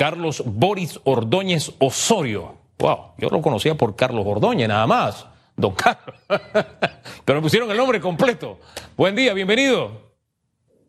[0.00, 2.54] Carlos Boris Ordóñez Osorio.
[2.78, 6.16] Wow, yo lo conocía por Carlos Ordóñez nada más, don Carlos.
[7.26, 8.60] Pero me pusieron el nombre completo.
[8.96, 9.90] Buen día, bienvenido.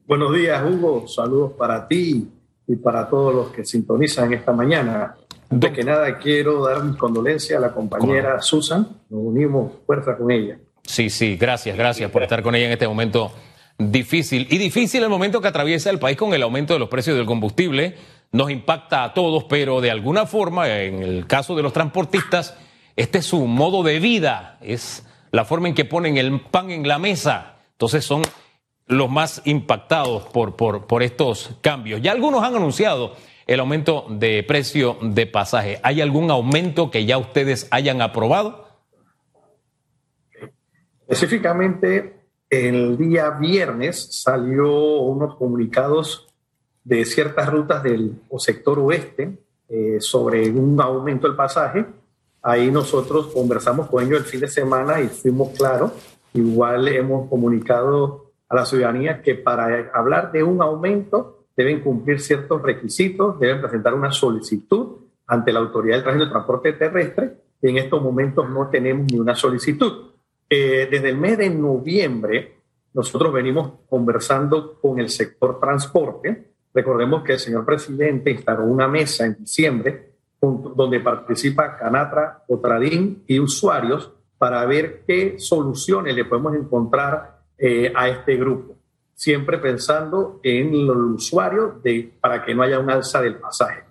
[0.08, 1.10] Buenos días, Hugo.
[1.10, 2.26] Saludos para ti
[2.66, 5.18] y para todos los que sintonizan esta mañana.
[5.50, 8.88] De que nada, quiero dar mi condolencia a la compañera Susan.
[9.10, 10.58] Nos unimos fuerza con ella.
[10.84, 13.34] Sí, sí, gracias, gracias por estar con ella en este momento
[13.78, 14.48] difícil.
[14.50, 17.26] Y difícil el momento que atraviesa el país con el aumento de los precios del
[17.26, 17.98] combustible.
[18.32, 22.58] Nos impacta a todos, pero de alguna forma, en el caso de los transportistas,
[22.96, 26.88] este es su modo de vida, es la forma en que ponen el pan en
[26.88, 27.58] la mesa.
[27.74, 28.22] Entonces son
[28.88, 32.02] los más impactados por, por, por estos cambios.
[32.02, 33.16] Ya algunos han anunciado
[33.48, 35.80] el aumento de precio de pasaje.
[35.84, 38.68] ¿Hay algún aumento que ya ustedes hayan aprobado?
[41.08, 46.28] Específicamente, el día viernes salió unos comunicados
[46.84, 49.38] de ciertas rutas del sector oeste
[49.70, 51.86] eh, sobre un aumento del pasaje.
[52.42, 55.92] Ahí nosotros conversamos con ellos el fin de semana y fuimos claros.
[56.34, 62.62] Igual hemos comunicado a la ciudadanía que para hablar de un aumento deben cumplir ciertos
[62.62, 67.38] requisitos, deben presentar una solicitud ante la Autoridad del Tránsito de Transporte Terrestre.
[67.62, 70.12] Y en estos momentos no tenemos ni una solicitud.
[70.50, 72.58] Eh, desde el mes de noviembre,
[72.94, 76.51] nosotros venimos conversando con el sector transporte.
[76.74, 83.40] Recordemos que el señor presidente instaló una mesa en diciembre donde participa Canatra, Otradín y
[83.40, 88.76] usuarios para ver qué soluciones le podemos encontrar eh, a este grupo
[89.22, 93.84] siempre pensando en los usuarios de, para que no haya un alza del pasaje.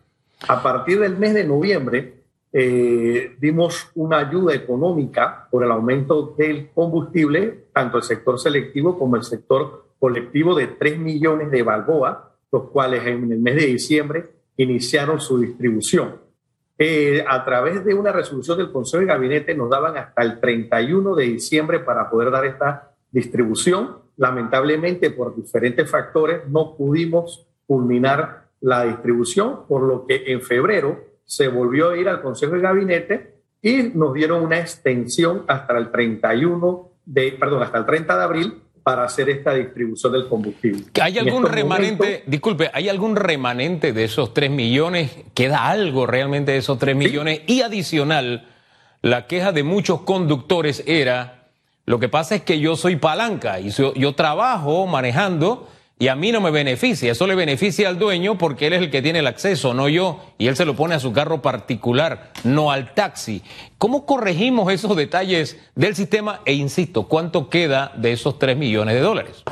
[0.48, 2.14] A partir del mes de noviembre
[2.52, 9.14] eh, dimos una ayuda económica por el aumento del combustible, tanto el sector selectivo como
[9.14, 14.30] el sector colectivo de 3 millones de balboa, los cuales en el mes de diciembre
[14.56, 16.16] iniciaron su distribución.
[16.78, 21.14] Eh, a través de una resolución del Consejo de Gabinete nos daban hasta el 31
[21.14, 28.84] de diciembre para poder dar esta distribución lamentablemente por diferentes factores no pudimos culminar la
[28.84, 33.84] distribución, por lo que en febrero se volvió a ir al Consejo de Gabinete y
[33.94, 39.04] nos dieron una extensión hasta el 31 de, perdón, hasta el 30 de abril para
[39.04, 40.84] hacer esta distribución del combustible.
[41.00, 45.10] ¿Hay algún remanente, disculpe, hay algún remanente de esos 3 millones?
[45.34, 47.42] ¿Queda algo realmente de esos 3 millones?
[47.46, 48.48] Y adicional,
[49.02, 51.40] la queja de muchos conductores era
[51.90, 55.68] lo que pasa es que yo soy palanca y yo, trabajo manejando
[56.00, 57.12] y a mí no me beneficia.
[57.12, 60.18] Eso le beneficia al dueño porque él es el que tiene el acceso, no yo.
[60.38, 63.42] Y él se lo pone a su carro particular, no al taxi.
[63.76, 66.40] ¿Cómo corregimos esos detalles del sistema?
[66.46, 69.44] E insisto, ¿cuánto queda de esos 3 millones de dólares?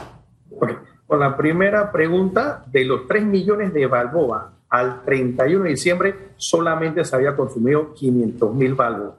[1.07, 7.05] Con la primera pregunta, de los 3 millones de Balboa al 31 de diciembre, solamente
[7.05, 9.17] se había consumido 500 mil Balboa.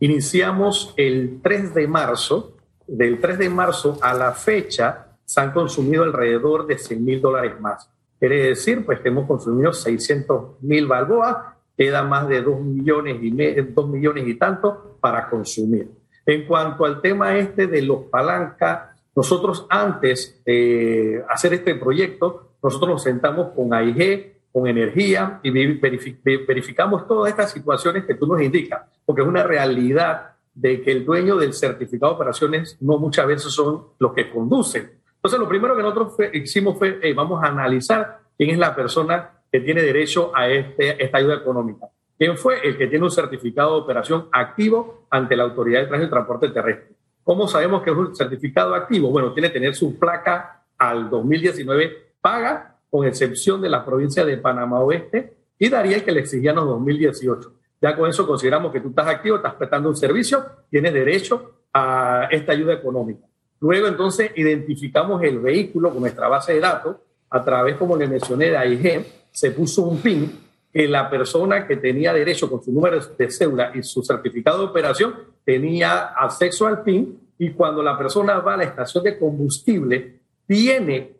[0.00, 2.56] Iniciamos el 3 de marzo
[2.88, 7.58] del 3 de marzo a la fecha se han consumido alrededor de 100 mil dólares
[7.58, 7.88] más.
[8.18, 11.36] Quiere decir, pues que hemos consumido 600 mil balboas,
[11.74, 15.90] queda más de 2 millones y, 2 millones y tanto para consumir.
[16.26, 22.90] En cuanto al tema este de los palancas, nosotros antes de hacer este proyecto, nosotros
[22.90, 28.82] nos sentamos con AIG, con energía y verificamos todas estas situaciones que tú nos indicas,
[29.06, 33.50] porque es una realidad de que el dueño del certificado de operaciones no muchas veces
[33.50, 35.00] son los que conducen.
[35.22, 39.60] Entonces, lo primero que nosotros hicimos fue, vamos a analizar quién es la persona que
[39.60, 41.86] tiene derecho a este, esta ayuda económica.
[42.18, 46.08] ¿Quién fue el que tiene un certificado de operación activo ante la Autoridad de Tránsito
[46.08, 46.96] y Transporte Terrestre?
[47.22, 49.10] ¿Cómo sabemos que es un certificado activo?
[49.10, 54.38] Bueno, tiene que tener su placa al 2019 paga, con excepción de la provincia de
[54.38, 57.52] Panamá Oeste, y daría el que le exigían los 2018.
[57.80, 62.28] Ya con eso consideramos que tú estás activo, estás prestando un servicio, tienes derecho a
[62.30, 63.26] esta ayuda económica.
[63.62, 66.96] Luego entonces identificamos el vehículo con nuestra base de datos.
[67.30, 70.40] A través, como le mencioné, de AIG, se puso un PIN
[70.72, 74.64] que la persona que tenía derecho con su número de cédula y su certificado de
[74.64, 75.14] operación
[75.44, 77.20] tenía acceso al PIN.
[77.38, 81.12] Y cuando la persona va a la estación de combustible tiene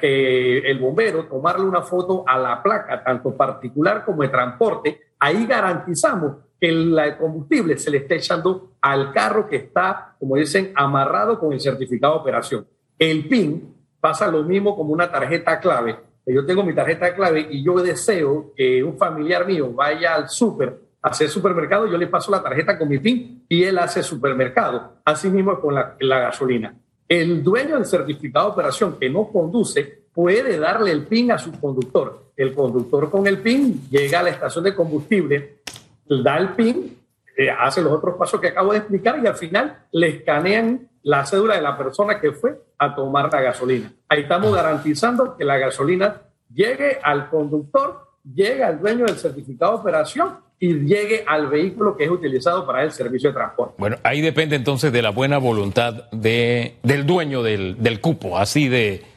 [0.00, 5.46] que el bombero tomarle una foto a la placa, tanto particular como de transporte, ahí
[5.46, 11.38] garantizamos que el combustible se le esté echando al carro que está, como dicen, amarrado
[11.38, 12.66] con el certificado de operación.
[12.98, 15.98] El PIN pasa lo mismo como una tarjeta clave.
[16.26, 20.90] Yo tengo mi tarjeta clave y yo deseo que un familiar mío vaya al súper
[21.02, 25.00] hacer supermercado, yo le paso la tarjeta con mi PIN y él hace supermercado.
[25.04, 26.74] Así mismo con la, la gasolina.
[27.08, 31.50] El dueño del certificado de operación que no conduce puede darle el PIN a su
[31.52, 35.58] conductor el conductor con el PIN llega a la estación de combustible,
[36.06, 36.96] da el PIN,
[37.36, 41.26] eh, hace los otros pasos que acabo de explicar y al final le escanean la
[41.26, 43.92] cédula de la persona que fue a tomar la gasolina.
[44.08, 49.78] Ahí estamos garantizando que la gasolina llegue al conductor, llegue al dueño del certificado de
[49.80, 53.74] operación y llegue al vehículo que es utilizado para el servicio de transporte.
[53.76, 58.68] Bueno, ahí depende entonces de la buena voluntad de, del dueño del, del cupo, así
[58.68, 59.09] de,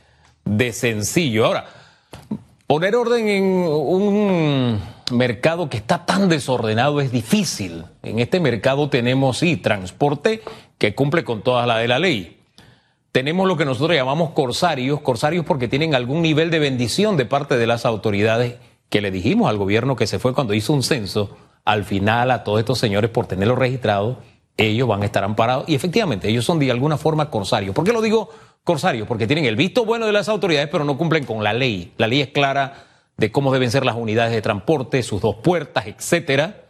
[0.45, 1.45] de sencillo.
[1.45, 1.66] Ahora,
[2.68, 4.80] poner orden en un
[5.12, 7.86] mercado que está tan desordenado es difícil.
[8.01, 10.42] En este mercado tenemos, sí, transporte
[10.78, 12.40] que cumple con todas las de la ley.
[13.12, 17.57] Tenemos lo que nosotros llamamos corsarios, corsarios porque tienen algún nivel de bendición de parte
[17.57, 18.56] de las autoridades
[18.89, 22.44] que le dijimos al gobierno que se fue cuando hizo un censo, al final a
[22.44, 24.18] todos estos señores por tenerlo registrado,
[24.57, 27.75] ellos van a estar amparados y efectivamente ellos son de alguna forma corsarios.
[27.75, 28.30] ¿Por qué lo digo
[28.63, 29.07] corsarios?
[29.07, 31.94] Porque tienen el visto bueno de las autoridades pero no cumplen con la ley.
[31.98, 32.86] La ley es clara
[33.18, 36.63] de cómo deben ser las unidades de transporte, sus dos puertas, etcétera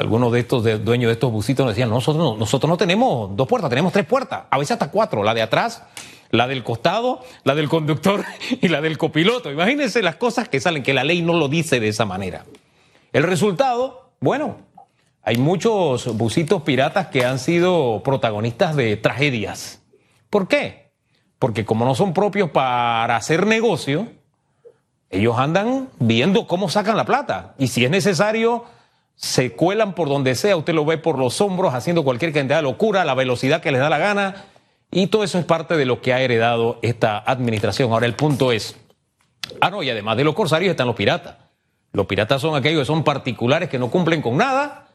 [0.00, 3.46] algunos de estos dueños de estos busitos nos decían, nosotros no, nosotros no tenemos dos
[3.46, 5.82] puertas, tenemos tres puertas, a veces hasta cuatro, la de atrás,
[6.30, 8.24] la del costado, la del conductor
[8.62, 9.52] y la del copiloto.
[9.52, 12.46] Imagínense las cosas que salen, que la ley no lo dice de esa manera.
[13.12, 14.56] El resultado, bueno,
[15.22, 19.82] hay muchos busitos piratas que han sido protagonistas de tragedias.
[20.30, 20.89] ¿Por qué?
[21.40, 24.06] Porque como no son propios para hacer negocio,
[25.10, 27.54] ellos andan viendo cómo sacan la plata.
[27.58, 28.64] Y si es necesario
[29.16, 32.62] se cuelan por donde sea, usted lo ve por los hombros haciendo cualquier cantidad de
[32.62, 34.46] locura, la velocidad que les da la gana,
[34.90, 37.92] y todo eso es parte de lo que ha heredado esta administración.
[37.92, 38.76] Ahora el punto es,
[39.60, 41.36] ah, no, y además de los corsarios están los piratas.
[41.92, 44.88] Los piratas son aquellos que son particulares que no cumplen con nada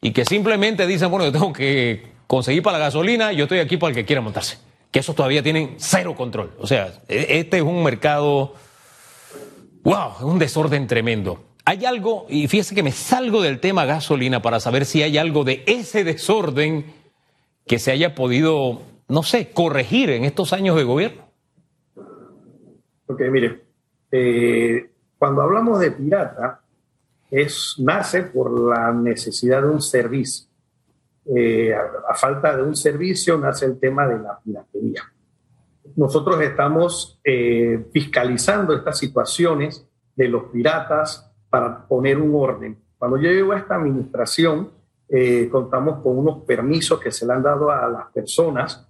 [0.00, 3.76] y que simplemente dicen, bueno, yo tengo que conseguir para la gasolina, yo estoy aquí
[3.76, 4.58] para el que quiera montarse.
[4.90, 6.52] Que esos todavía tienen cero control.
[6.58, 8.54] O sea, e-, este es un mercado,
[9.82, 14.42] wow, es un desorden tremendo hay algo, y fíjese que me salgo del tema gasolina
[14.42, 16.84] para saber si hay algo de ese desorden
[17.64, 21.22] que se haya podido, no sé, corregir en estos años de gobierno.
[23.06, 23.62] Ok, mire,
[24.10, 26.60] eh, cuando hablamos de pirata,
[27.30, 30.46] es, nace por la necesidad de un servicio.
[31.26, 35.02] Eh, a, falta de un servicio nace el tema de la piratería.
[35.96, 39.86] Nosotros estamos eh, fiscalizando estas situaciones
[40.16, 42.78] de los piratas, para poner un orden.
[42.96, 44.70] Cuando yo llego a esta administración,
[45.08, 48.86] eh, contamos con unos permisos que se le han dado a las personas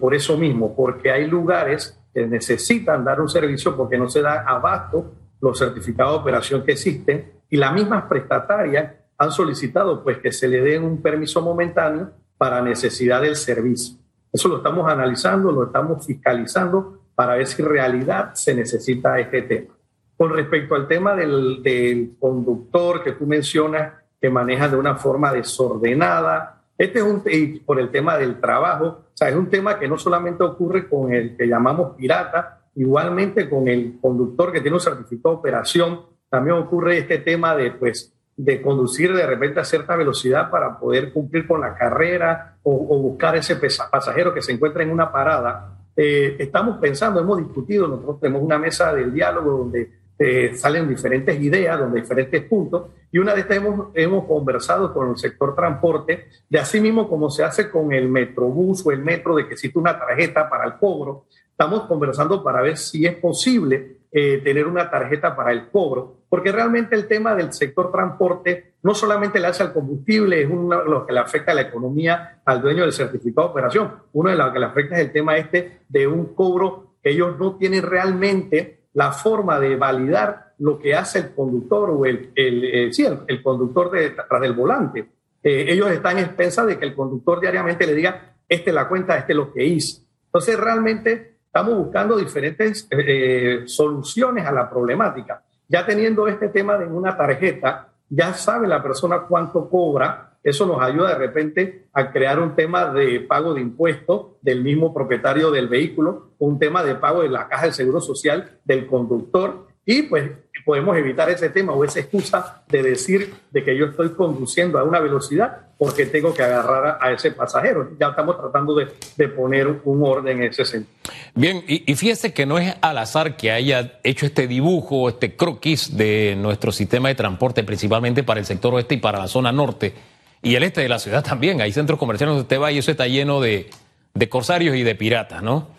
[0.00, 4.44] por eso mismo, porque hay lugares que necesitan dar un servicio porque no se da
[4.46, 10.32] abasto los certificados de operación que existen y las mismas prestatarias han solicitado pues que
[10.32, 13.96] se le den un permiso momentáneo para necesidad del servicio.
[14.32, 19.42] Eso lo estamos analizando, lo estamos fiscalizando para ver si en realidad se necesita este
[19.42, 19.74] tema.
[20.16, 26.62] Con respecto al tema del, conductor que tú mencionas, que maneja de una forma desordenada,
[26.76, 27.22] este es un
[27.64, 31.12] por el tema del trabajo, o sea, es un tema que no solamente ocurre con
[31.12, 36.56] el que llamamos pirata, igualmente con el conductor que tiene un certificado de operación, también
[36.56, 41.46] ocurre este tema de pues de conducir de repente a cierta velocidad para poder cumplir
[41.46, 45.78] con la carrera o, buscar ese pasajero que se encuentra en una parada.
[45.96, 51.40] Eh, estamos pensando, hemos discutido, nosotros tenemos una mesa del diálogo donde eh, salen diferentes
[51.40, 56.28] ideas, donde diferentes puntos, y una de estas hemos, hemos conversado con el sector transporte,
[56.48, 59.78] de así mismo como se hace con el metrobús o el metro, de que existe
[59.78, 64.90] una tarjeta para el cobro, estamos conversando para ver si es posible eh, tener una
[64.90, 69.62] tarjeta para el cobro, porque realmente el tema del sector transporte no solamente le hace
[69.62, 72.92] al combustible, es uno de lo que le afecta a la economía, al dueño del
[72.92, 76.34] certificado de operación, uno de los que le afecta es el tema este de un
[76.34, 81.90] cobro que ellos no tienen realmente la forma de validar lo que hace el conductor
[81.90, 85.06] o el, el, eh, sí, el, conductor detrás del volante.
[85.42, 88.88] Eh, ellos están en expensa de que el conductor diariamente le diga, esta es la
[88.88, 90.02] cuenta, este es lo que hice.
[90.26, 95.42] Entonces, realmente estamos buscando diferentes eh, soluciones a la problemática.
[95.68, 100.80] Ya teniendo este tema de una tarjeta, ya sabe la persona cuánto cobra, eso nos
[100.80, 105.66] ayuda de repente a crear un tema de pago de impuestos del mismo propietario del
[105.66, 110.30] vehículo, un tema de pago de la caja del Seguro Social del conductor y pues
[110.64, 114.84] podemos evitar ese tema o esa excusa de decir de que yo estoy conduciendo a
[114.84, 117.90] una velocidad porque tengo que agarrar a, ese pasajero.
[117.98, 120.92] Ya estamos tratando de, poner un orden en ese sentido.
[121.34, 125.36] Bien, y, y, fíjese que no es al azar que haya hecho este dibujo, este
[125.36, 129.52] croquis de nuestro sistema de transporte, principalmente para el sector oeste y para la zona
[129.52, 129.94] norte
[130.42, 131.60] y el este de la ciudad también.
[131.60, 133.70] Hay centros comerciales donde usted va y eso está lleno de,
[134.14, 135.75] de corsarios y de piratas, ¿no?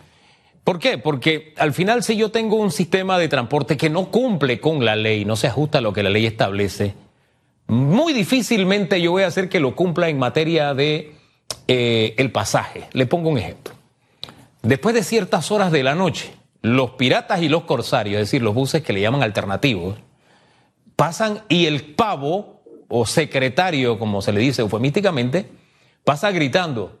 [0.68, 0.98] ¿Por qué?
[0.98, 4.96] Porque al final si yo tengo un sistema de transporte que no cumple con la
[4.96, 6.94] ley, no se ajusta a lo que la ley establece,
[7.68, 11.14] muy difícilmente yo voy a hacer que lo cumpla en materia de
[11.68, 12.86] eh, el pasaje.
[12.92, 13.72] Le pongo un ejemplo.
[14.60, 18.54] Después de ciertas horas de la noche, los piratas y los corsarios, es decir, los
[18.54, 19.96] buses que le llaman alternativos,
[20.96, 25.48] pasan y el pavo o secretario, como se le dice eufemísticamente,
[26.04, 26.98] pasa gritando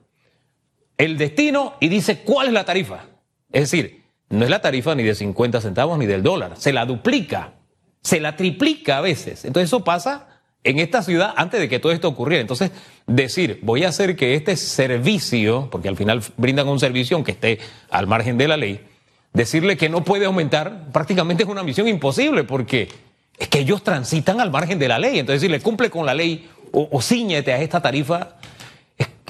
[0.96, 3.04] el destino y dice cuál es la tarifa.
[3.52, 6.84] Es decir, no es la tarifa ni de 50 centavos ni del dólar, se la
[6.84, 7.54] duplica,
[8.02, 9.44] se la triplica a veces.
[9.44, 10.28] Entonces eso pasa
[10.64, 12.42] en esta ciudad antes de que todo esto ocurriera.
[12.42, 12.70] Entonces,
[13.06, 17.58] decir, voy a hacer que este servicio, porque al final brindan un servicio aunque esté
[17.90, 18.80] al margen de la ley,
[19.32, 22.88] decirle que no puede aumentar prácticamente es una misión imposible porque
[23.38, 25.18] es que ellos transitan al margen de la ley.
[25.18, 28.36] Entonces, decirle, cumple con la ley o, o ciñete a esta tarifa,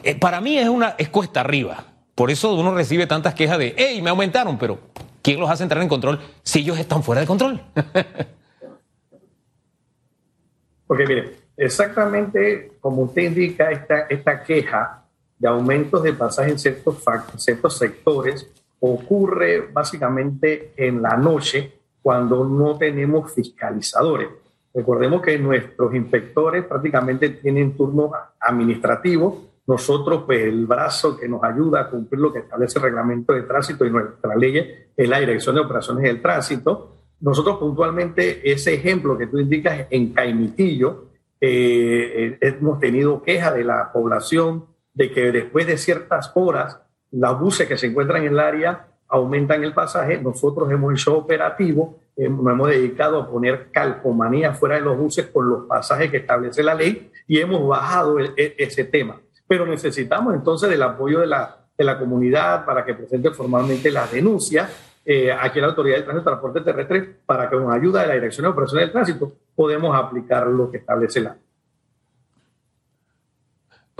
[0.02, 1.84] eh, para mí es una es cuesta arriba.
[2.18, 4.80] Por eso uno recibe tantas quejas de, hey, me aumentaron, pero
[5.22, 7.62] ¿quién los hace entrar en control si ellos están fuera de control?
[10.88, 15.04] Porque mire, exactamente como usted indica, esta, esta queja
[15.38, 17.04] de aumentos de pasajes en ciertos,
[17.36, 21.72] ciertos sectores ocurre básicamente en la noche
[22.02, 24.28] cuando no tenemos fiscalizadores.
[24.74, 28.10] Recordemos que nuestros inspectores prácticamente tienen turno
[28.40, 33.34] administrativo nosotros, pues el brazo que nos ayuda a cumplir lo que establece el reglamento
[33.34, 36.96] de tránsito y nuestra ley es la Dirección de Operaciones del Tránsito.
[37.20, 41.08] Nosotros puntualmente ese ejemplo que tú indicas en Caimitillo,
[41.38, 47.38] eh, eh, hemos tenido queja de la población de que después de ciertas horas los
[47.38, 50.18] buses que se encuentran en el área aumentan el pasaje.
[50.18, 55.46] Nosotros hemos hecho operativo, nos hemos dedicado a poner calcomanía fuera de los buses con
[55.46, 60.82] los pasajes que establece la ley y hemos bajado ese tema pero necesitamos entonces del
[60.82, 64.70] apoyo de la, de la comunidad para que presente formalmente la denuncia
[65.04, 68.08] eh, aquí en la Autoridad de Tránsito y Transporte Terrestre para que con ayuda de
[68.08, 71.36] la Dirección de Operaciones del Tránsito podemos aplicar lo que establece la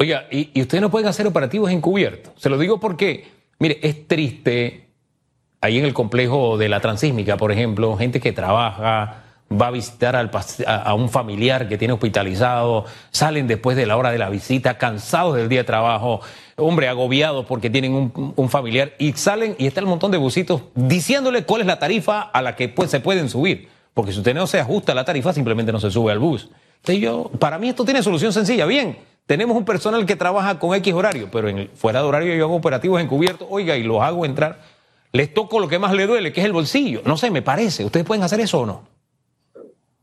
[0.01, 2.33] Oiga, ¿y, y ustedes no pueden hacer operativos encubiertos?
[2.37, 3.27] Se lo digo porque,
[3.59, 4.91] mire, es triste
[5.61, 10.15] ahí en el complejo de la transísmica, por ejemplo, gente que trabaja, va a visitar
[10.17, 15.37] a, un familiar que tiene hospitalizado, salen después de la hora de la visita, cansados
[15.37, 16.21] del día de trabajo,
[16.57, 21.45] hombre, agobiados porque tienen un, familiar, y salen y está el montón de busitos diciéndole
[21.45, 23.69] cuál es la tarifa a la que pues, se pueden subir.
[23.95, 26.51] Porque si usted no se ajusta a la tarifa, simplemente no se sube al bus.
[26.77, 28.65] Entonces yo, para mí esto tiene solución sencilla.
[28.65, 32.45] Bien, tenemos un personal que trabaja con X horario, pero en fuera de horario yo
[32.45, 34.61] hago operativos encubiertos, oiga, y los hago entrar.
[35.13, 37.03] Les toco lo que más le duele, que es el bolsillo.
[37.05, 37.85] No sé, me parece.
[37.85, 38.98] ¿Ustedes pueden hacer eso o no?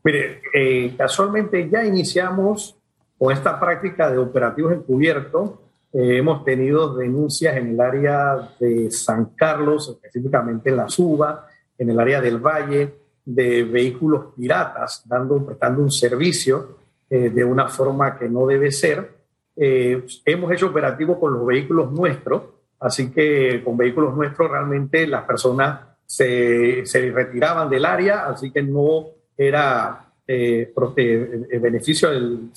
[0.06, 2.78] Mire, eh, casualmente ya iniciamos
[3.18, 5.54] con esta práctica de operativos encubiertos.
[5.92, 11.90] Eh, hemos tenido denuncias en el área de San Carlos, específicamente en la Suba, en
[11.90, 12.94] el área del Valle,
[13.26, 16.78] de vehículos piratas, dando, prestando un servicio
[17.10, 19.10] eh, de una forma que no debe ser.
[19.58, 22.44] hemos hecho operativos con los vehículos nuestros,
[22.80, 28.62] así que con vehículos nuestros realmente las personas se, se retiraban del área, así que
[28.62, 32.52] no era eh, el beneficio del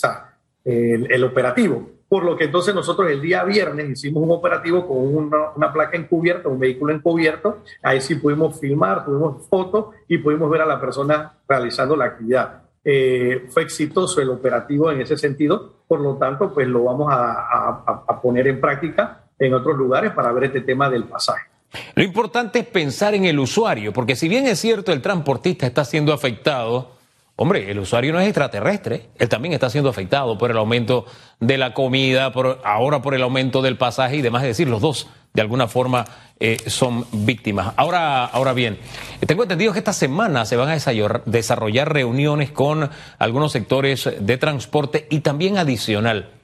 [0.64, 1.90] el, operativo.
[2.08, 5.96] Por lo que entonces nosotros el día viernes hicimos un operativo con una, una, placa
[5.96, 7.58] encubierta, un vehículo encubierto.
[7.82, 12.62] Ahí sí pudimos filmar, tuvimos fotos y pudimos ver a la persona realizando la actividad.
[12.82, 17.32] Eh, fue exitoso el operativo en ese sentido, por lo tanto, pues lo vamos a,
[17.32, 21.50] a, a poner en práctica en otros lugares para ver este tema del pasaje.
[21.94, 25.84] Lo importante es pensar en el usuario, porque si bien es cierto el transportista está
[25.84, 26.96] siendo afectado,
[27.36, 31.04] hombre, el usuario no es extraterrestre, él también está siendo afectado por el aumento
[31.40, 34.80] de la comida, por, ahora por el aumento del pasaje y demás, es decir, los
[34.80, 36.04] dos de alguna forma
[36.40, 37.74] eh, son víctimas.
[37.76, 38.78] Ahora, ahora bien,
[39.26, 45.06] tengo entendido que esta semana se van a desarrollar reuniones con algunos sectores de transporte
[45.10, 46.37] y también adicional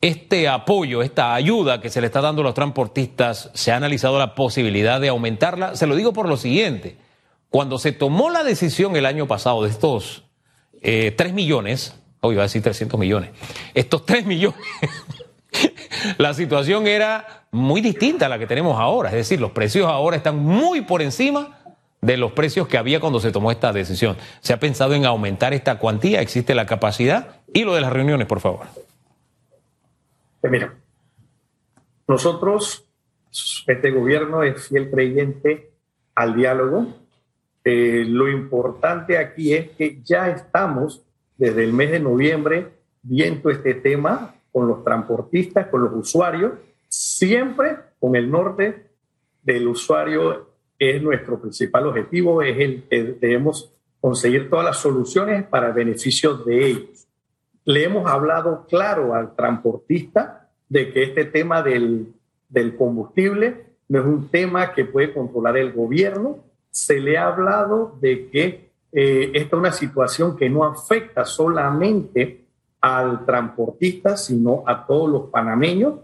[0.00, 4.18] este apoyo, esta ayuda que se le está dando a los transportistas, se ha analizado
[4.18, 5.74] la posibilidad de aumentarla.
[5.76, 6.96] Se lo digo por lo siguiente.
[7.50, 10.24] Cuando se tomó la decisión el año pasado de estos
[10.82, 13.30] eh, 3 millones, hoy iba a decir 300 millones,
[13.74, 14.60] estos 3 millones,
[16.18, 19.08] la situación era muy distinta a la que tenemos ahora.
[19.08, 21.58] Es decir, los precios ahora están muy por encima
[22.00, 24.16] de los precios que había cuando se tomó esta decisión.
[24.40, 26.20] ¿Se ha pensado en aumentar esta cuantía?
[26.20, 27.28] ¿Existe la capacidad?
[27.52, 28.66] Y lo de las reuniones, por favor.
[30.40, 30.74] Pues mira,
[32.06, 32.88] nosotros,
[33.66, 35.70] este gobierno es fiel creyente
[36.14, 36.86] al diálogo.
[37.64, 41.02] Eh, lo importante aquí es que ya estamos
[41.36, 42.68] desde el mes de noviembre
[43.02, 46.52] viendo este tema con los transportistas, con los usuarios,
[46.88, 48.86] siempre con el norte
[49.42, 55.72] del usuario es nuestro principal objetivo, es el que debemos conseguir todas las soluciones para
[55.72, 57.07] beneficio de ellos.
[57.68, 62.14] Le hemos hablado claro al transportista de que este tema del,
[62.48, 66.38] del combustible no es un tema que puede controlar el gobierno.
[66.70, 72.46] Se le ha hablado de que eh, esta es una situación que no afecta solamente
[72.80, 75.96] al transportista, sino a todos los panameños,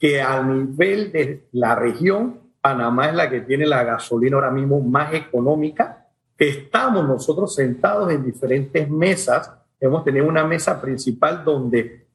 [0.00, 4.80] que a nivel de la región, Panamá es la que tiene la gasolina ahora mismo
[4.80, 12.06] más económica, estamos nosotros sentados en diferentes mesas, hemos tenido una mesa principal donde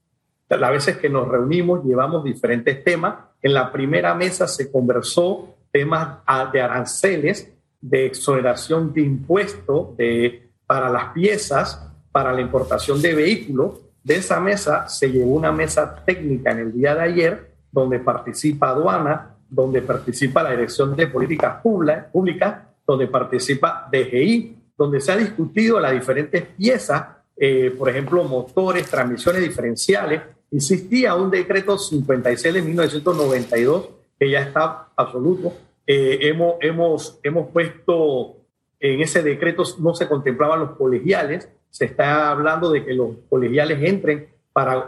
[0.50, 6.20] las veces que nos reunimos llevamos diferentes temas, en la primera mesa se conversó temas
[6.54, 13.82] de aranceles, de exoneración de impuestos de, para las piezas, para la importación de vehículos.
[14.04, 18.70] De esa mesa se llevó una mesa técnica en el día de ayer, donde participa
[18.70, 25.80] aduana, donde participa la Dirección de Políticas Públicas, donde participa DGI, donde se ha discutido
[25.80, 30.22] las diferentes piezas, eh, por ejemplo, motores, transmisiones diferenciales.
[30.52, 33.90] Existía un decreto 56 de 1992
[34.20, 35.54] que ya está absoluto,
[35.86, 38.38] eh, hemos, hemos, hemos puesto
[38.80, 43.82] en ese decreto, no se contemplaban los colegiales, se está hablando de que los colegiales
[43.84, 44.88] entren para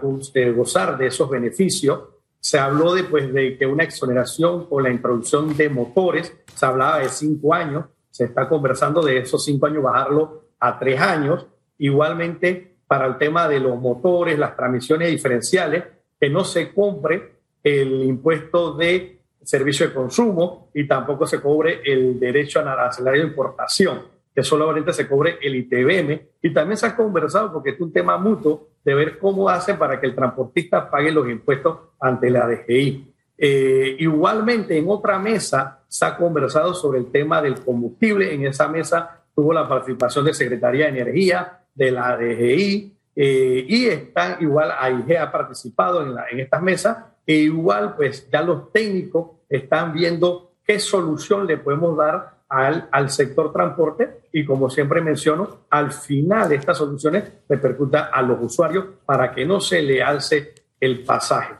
[0.55, 2.01] gozar de esos beneficios.
[2.39, 6.99] Se habló de, pues, de que una exoneración con la introducción de motores, se hablaba
[6.99, 11.45] de cinco años, se está conversando de esos cinco años bajarlo a tres años.
[11.79, 15.83] Igualmente, para el tema de los motores, las transmisiones diferenciales,
[16.19, 22.19] que no se compre el impuesto de servicio de consumo y tampoco se cobre el
[22.19, 24.01] derecho a arancelario de importación,
[24.36, 26.21] que solamente se cobre el ITBM.
[26.41, 30.00] Y también se ha conversado, porque es un tema mutuo, de ver cómo hacen para
[30.00, 33.13] que el transportista pague los impuestos ante la DGI.
[33.38, 38.33] Eh, igualmente, en otra mesa se ha conversado sobre el tema del combustible.
[38.33, 43.88] En esa mesa tuvo la participación de Secretaría de Energía, de la DGI, eh, y
[43.88, 48.71] están igual, AIG ha participado en, la, en estas mesas, e igual, pues ya los
[48.71, 55.01] técnicos están viendo qué solución le podemos dar al, al sector transporte y como siempre
[55.01, 60.53] menciono, al final estas soluciones repercutan a los usuarios para que no se le alce
[60.79, 61.55] el pasaje.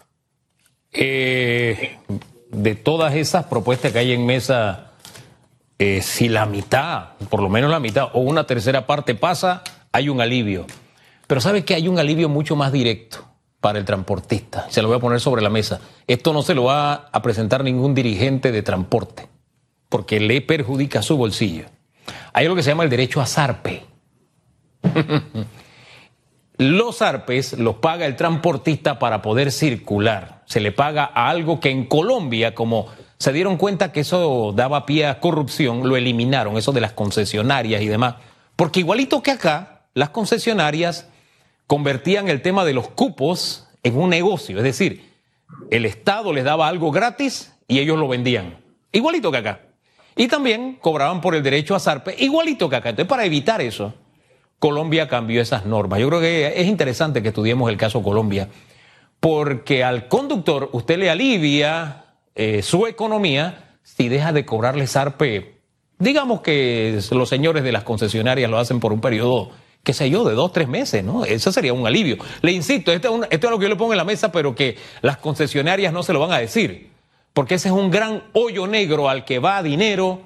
[0.92, 1.98] Eh,
[2.50, 4.92] de todas esas propuestas que hay en mesa,
[5.78, 10.10] eh, si la mitad, por lo menos la mitad o una tercera parte pasa, hay
[10.10, 10.66] un alivio.
[11.28, 13.30] Pero ¿sabe que hay un alivio mucho más directo?
[13.62, 14.68] para el transportista.
[14.70, 15.82] Se lo voy a poner sobre la mesa.
[16.08, 19.28] Esto no se lo va a presentar ningún dirigente de transporte,
[19.90, 21.66] porque le perjudica su bolsillo.
[22.34, 23.84] Hay algo que se llama el derecho a zarpe.
[26.58, 30.44] los zarpes los paga el transportista para poder circular.
[30.46, 34.86] Se le paga a algo que en Colombia, como se dieron cuenta que eso daba
[34.86, 38.16] pie a corrupción, lo eliminaron, eso de las concesionarias y demás.
[38.56, 41.08] Porque igualito que acá, las concesionarias
[41.68, 44.58] convertían el tema de los cupos en un negocio.
[44.58, 45.10] Es decir,
[45.72, 48.58] el Estado les daba algo gratis y ellos lo vendían.
[48.92, 49.62] Igualito que acá.
[50.16, 52.90] Y también cobraban por el derecho a zarpe, igualito que acá.
[52.90, 53.94] Entonces, para evitar eso,
[54.58, 56.00] Colombia cambió esas normas.
[56.00, 58.50] Yo creo que es interesante que estudiemos el caso Colombia,
[59.20, 65.60] porque al conductor usted le alivia eh, su economía si deja de cobrarle zarpe.
[65.98, 69.52] Digamos que los señores de las concesionarias lo hacen por un periodo
[69.84, 71.26] qué sé yo, de dos, tres meses, ¿no?
[71.26, 72.18] Eso sería un alivio.
[72.42, 75.18] Le insisto, esto es, lo que yo le pongo en la mesa, pero que las
[75.18, 76.92] concesionarias no se lo van a decir,
[77.34, 80.22] porque ese es un gran hoyo negro al que va dinero,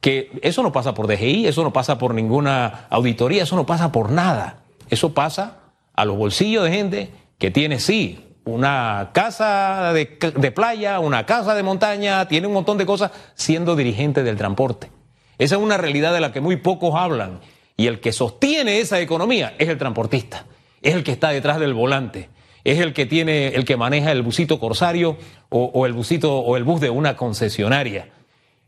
[0.00, 3.92] que eso no pasa por DGI, eso no pasa por ninguna auditoría, eso no pasa
[3.92, 4.62] por nada.
[4.88, 5.58] Eso pasa
[5.94, 11.54] a los bolsillos de gente que tiene, sí, una casa de, de playa, una casa
[11.54, 14.90] de montaña, tiene un montón de cosas siendo dirigente del transporte.
[15.38, 17.40] Esa es una realidad de la que muy pocos hablan
[17.76, 20.46] y el que sostiene esa economía es el transportista,
[20.82, 22.30] es el que está detrás del volante,
[22.64, 25.18] es el que tiene, el que maneja el busito corsario
[25.50, 28.10] o, el busito o el bus de una concesionaria.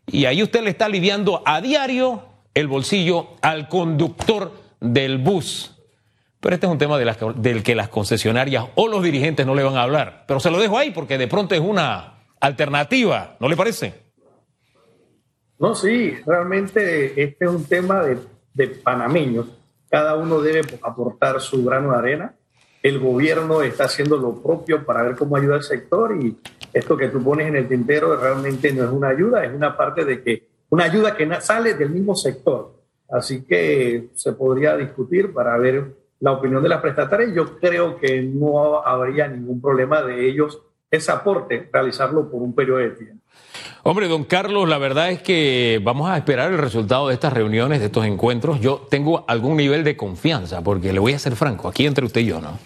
[0.07, 5.75] Y ahí usted le está aliviando a diario el bolsillo al conductor del bus.
[6.40, 9.77] Pero este es un tema del que las concesionarias o los dirigentes no le van
[9.77, 10.25] a hablar.
[10.29, 13.94] Pero se lo dejo ahí porque de pronto es una alternativa, ¿no le parece?
[15.59, 18.18] No, sí, realmente este es un tema de
[18.55, 19.47] de panameños.
[19.91, 22.35] Cada uno debe aportar su grano de arena.
[22.83, 26.37] El gobierno está haciendo lo propio para ver cómo ayuda al sector y
[26.73, 30.05] esto que tú pones en el tintero realmente no es una ayuda, es una parte
[30.05, 32.75] de que, una ayuda que sale del mismo sector.
[33.11, 37.35] Así que se podría discutir para ver la opinión de las prestatarias.
[37.35, 42.79] Yo creo que no habría ningún problema de ellos ese aporte, realizarlo por un periodo
[42.79, 43.24] de tiempo.
[43.83, 47.81] Hombre, don Carlos, la verdad es que vamos a esperar el resultado de estas reuniones,
[47.81, 48.61] de estos encuentros.
[48.61, 52.22] Yo tengo algún nivel de confianza, porque le voy a ser franco, aquí entre usted
[52.22, 52.59] y yo, ¿no?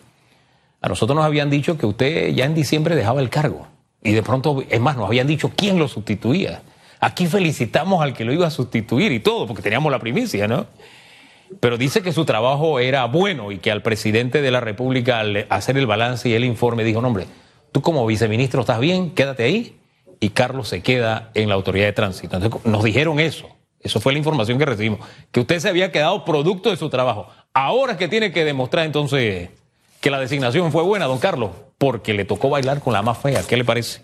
[0.81, 3.69] A nosotros nos habían dicho que usted ya en diciembre dejaba el cargo.
[4.03, 6.63] Y de pronto, es más, nos habían dicho quién lo sustituía.
[6.99, 10.67] Aquí felicitamos al que lo iba a sustituir y todo, porque teníamos la primicia, ¿no?
[11.61, 15.47] Pero dice que su trabajo era bueno y que al presidente de la República, al
[15.51, 17.27] hacer el balance y el informe, dijo, no, hombre,
[17.73, 19.79] tú como viceministro estás bien, quédate ahí
[20.21, 22.37] y Carlos se queda en la autoridad de tránsito.
[22.37, 23.49] Entonces nos dijeron eso.
[23.81, 25.01] Eso fue la información que recibimos,
[25.33, 27.27] que usted se había quedado producto de su trabajo.
[27.53, 29.51] Ahora es que tiene que demostrar entonces
[30.01, 33.43] que la designación fue buena, don Carlos, porque le tocó bailar con la más fea.
[33.49, 34.03] ¿Qué le parece?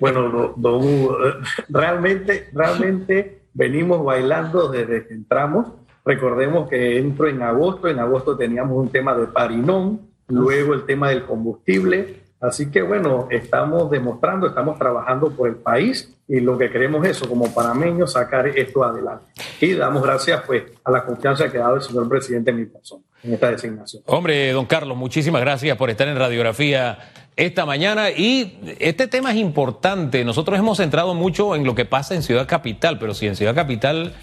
[0.00, 0.54] Bueno,
[1.68, 5.68] realmente, realmente venimos bailando desde que entramos.
[6.04, 11.10] Recordemos que entro en agosto, en agosto teníamos un tema de parinón, luego el tema
[11.10, 16.70] del combustible, Así que bueno, estamos demostrando, estamos trabajando por el país y lo que
[16.70, 19.26] queremos es eso, como panameños, sacar esto adelante.
[19.60, 22.64] Y damos gracias pues a la confianza que ha dado el señor presidente en mi
[22.64, 24.02] persona, en esta designación.
[24.06, 26.98] Hombre, don Carlos, muchísimas gracias por estar en Radiografía
[27.36, 28.10] esta mañana.
[28.10, 30.24] Y este tema es importante.
[30.24, 33.54] Nosotros hemos centrado mucho en lo que pasa en Ciudad Capital, pero si en Ciudad
[33.54, 34.14] Capital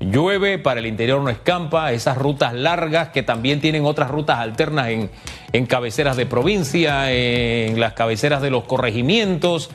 [0.00, 4.88] llueve, para el interior no escampa, esas rutas largas que también tienen otras rutas alternas
[4.88, 5.10] en,
[5.52, 9.70] en cabeceras de provincia, en las cabeceras de los corregimientos.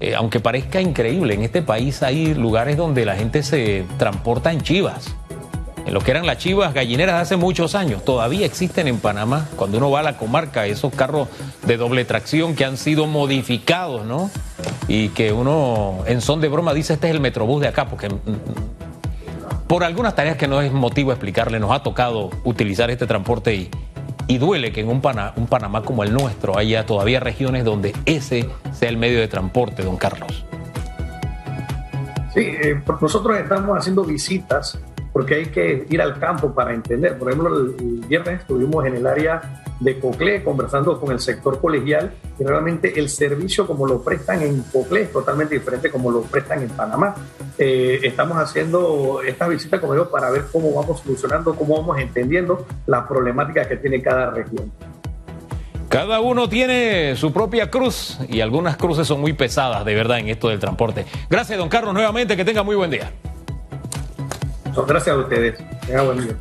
[0.00, 4.60] Eh, aunque parezca increíble, en este país hay lugares donde la gente se transporta en
[4.62, 5.14] chivas.
[5.86, 9.48] En lo que eran las chivas gallineras de hace muchos años, todavía existen en Panamá.
[9.56, 11.28] Cuando uno va a la comarca, esos carros
[11.66, 14.30] de doble tracción que han sido modificados, ¿no?
[14.86, 18.08] Y que uno en son de broma dice, este es el metrobús de acá, porque
[19.68, 23.70] por algunas tareas que no es motivo explicarle, nos ha tocado utilizar este transporte y,
[24.26, 25.02] y duele que en un,
[25.36, 29.82] un Panamá como el nuestro haya todavía regiones donde ese sea el medio de transporte,
[29.82, 30.44] don Carlos.
[32.34, 34.78] Sí, eh, nosotros estamos haciendo visitas
[35.12, 37.18] porque hay que ir al campo para entender.
[37.18, 39.42] Por ejemplo, el, viernes estuvimos en el área
[39.80, 44.62] de Coclé conversando con el sector colegial y realmente el servicio como lo prestan en
[44.62, 47.14] Coclé es totalmente diferente como lo prestan en Panamá.
[47.56, 52.66] Eh, estamos haciendo esta visita con ellos para ver cómo vamos solucionando, cómo vamos entendiendo
[52.86, 54.72] las problemáticas que tiene cada región.
[55.88, 60.28] Cada uno tiene su propia cruz y algunas cruces son muy pesadas, de verdad, en
[60.28, 61.06] esto del transporte.
[61.30, 63.10] Gracias, don Carlos, nuevamente, que tenga muy buen día.
[64.86, 65.58] Gracias a ustedes.
[65.86, 66.36] Tenga buen día.